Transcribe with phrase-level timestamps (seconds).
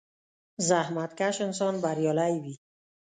[0.67, 2.55] •زحمتکش انسان بریالی وي.